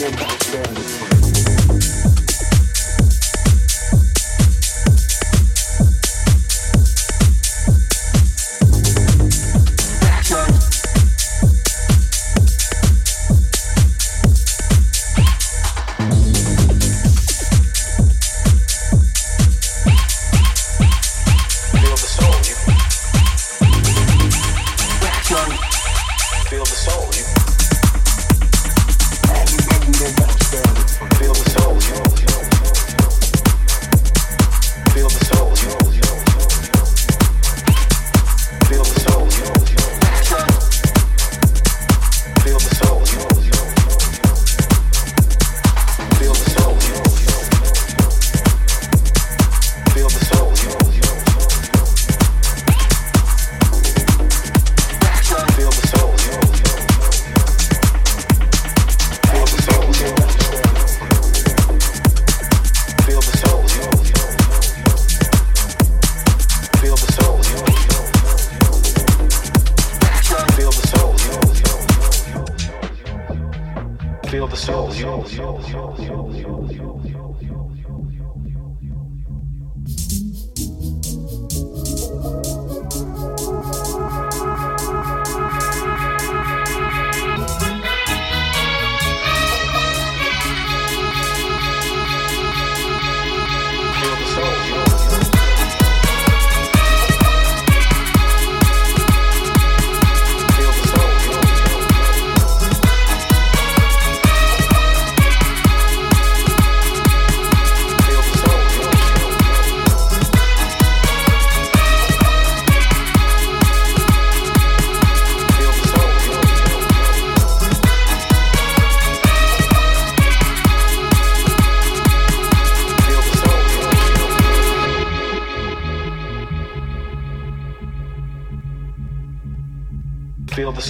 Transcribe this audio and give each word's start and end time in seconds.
men 0.00 0.12
back 0.12 0.38
then. 0.38 1.09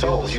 Feel 0.00 0.29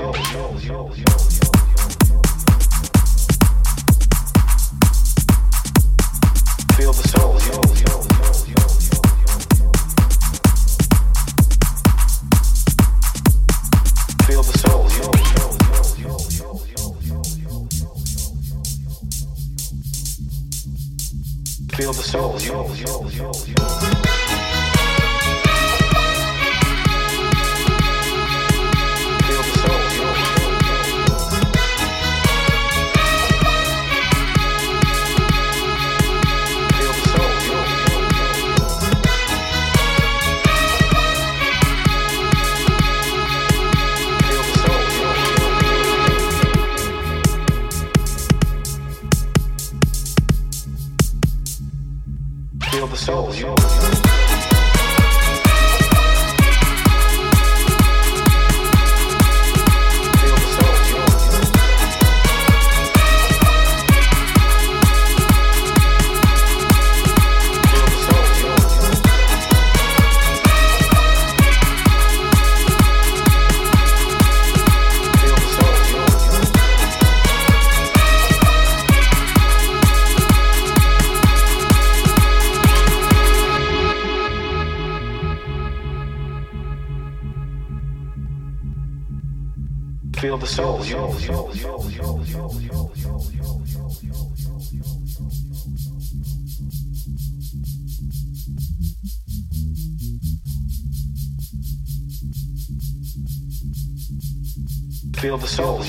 feel 105.22 105.38
the 105.38 105.46
soul. 105.46 105.84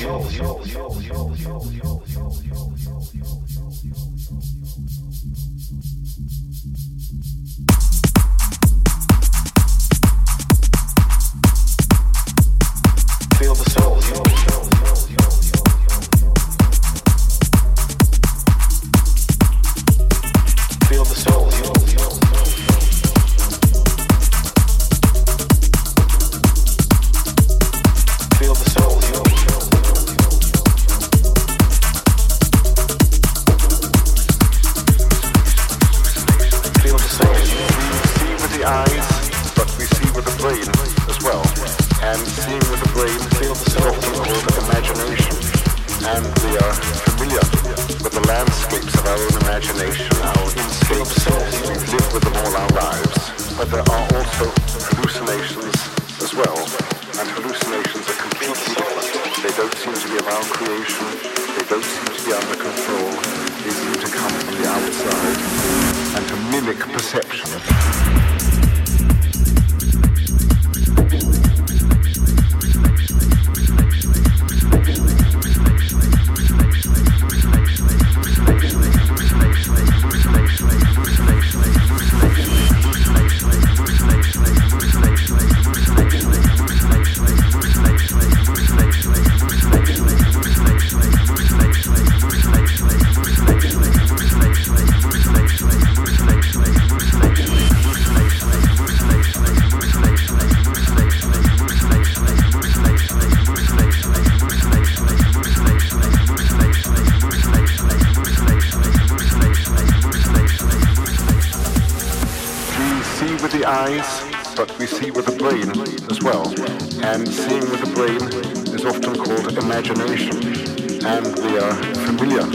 And 121.04 121.26
we 121.40 121.58
are 121.58 121.74
familiar 122.06 122.46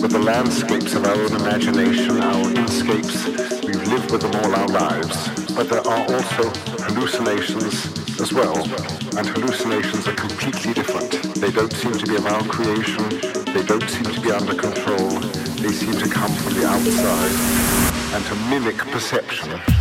with 0.00 0.12
the 0.12 0.18
landscapes 0.18 0.94
of 0.94 1.04
our 1.04 1.14
own 1.14 1.36
imagination, 1.36 2.18
our 2.22 2.50
inscapes. 2.50 3.26
We've 3.62 3.86
lived 3.88 4.10
with 4.10 4.22
them 4.22 4.34
all 4.36 4.54
our 4.54 4.68
lives. 4.68 5.28
But 5.54 5.68
there 5.68 5.86
are 5.86 6.02
also 6.08 6.48
hallucinations 6.84 7.92
as 8.18 8.32
well. 8.32 8.56
And 9.18 9.28
hallucinations 9.28 10.08
are 10.08 10.14
completely 10.14 10.72
different. 10.72 11.10
They 11.34 11.50
don't 11.50 11.72
seem 11.74 11.92
to 11.92 12.06
be 12.06 12.16
of 12.16 12.24
our 12.24 12.42
creation. 12.44 13.06
They 13.52 13.64
don't 13.64 13.88
seem 13.90 14.04
to 14.04 14.20
be 14.22 14.30
under 14.32 14.54
control. 14.54 15.10
They 15.60 15.72
seem 15.72 15.92
to 15.92 16.08
come 16.08 16.32
from 16.32 16.54
the 16.54 16.66
outside 16.66 18.14
and 18.14 18.24
to 18.24 18.34
mimic 18.48 18.78
perception. 18.78 19.79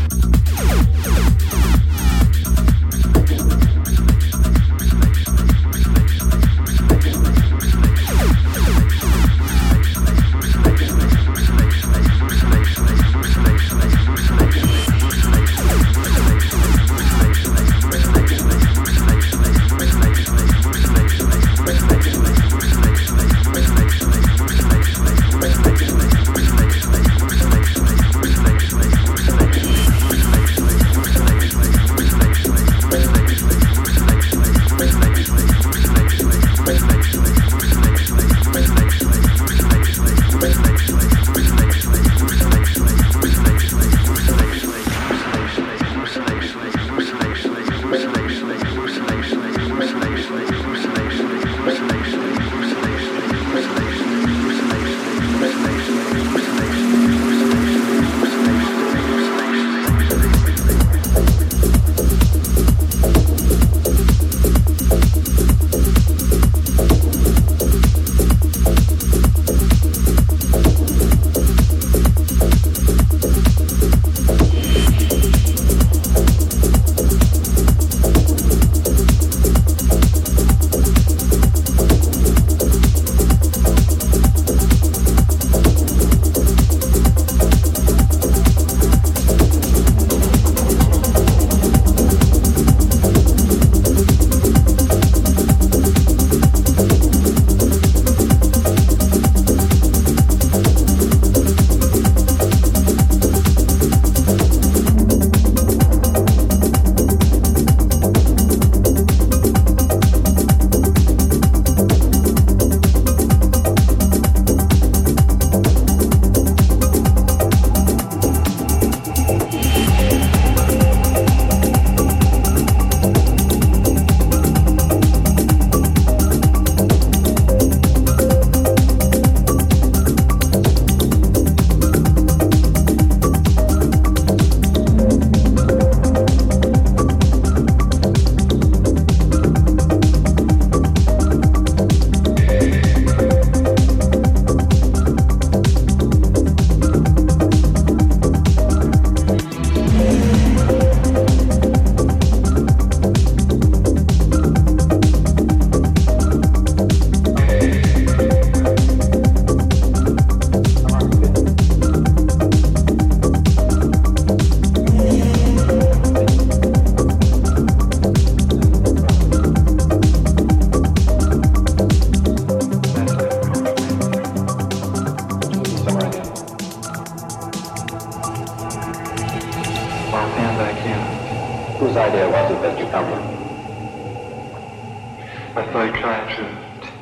A 185.60 185.66
psychiatrist. 185.74 186.94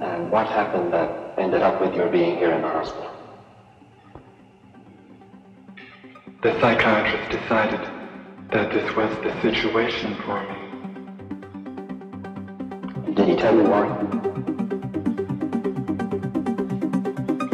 And 0.00 0.30
what 0.30 0.46
happened 0.46 0.90
that 0.94 1.34
ended 1.36 1.60
up 1.60 1.78
with 1.78 1.94
your 1.94 2.08
being 2.08 2.38
here 2.38 2.52
in 2.52 2.62
the 2.62 2.68
hospital? 2.68 3.10
The 6.42 6.58
psychiatrist 6.58 7.30
decided 7.38 7.80
that 8.50 8.72
this 8.72 8.96
was 8.96 9.14
the 9.22 9.38
situation 9.42 10.14
for 10.24 10.40
me. 10.48 10.56
Did 13.12 13.28
he 13.28 13.36
tell 13.36 13.54
you 13.54 13.64
why? 13.64 13.86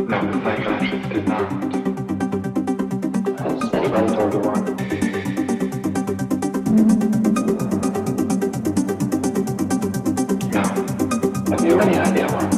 No, 0.06 0.20
the 0.30 0.38
psychiatrist 0.44 1.08
did 1.08 1.26
not. 1.26 1.50
Has 3.40 3.74
anybody 3.74 4.14
told 4.14 4.32
you 4.34 4.38
why? 4.38 5.11
Have 11.82 11.90
you 11.92 11.98
any 11.98 12.10
idea 12.10 12.26
why? 12.28 12.51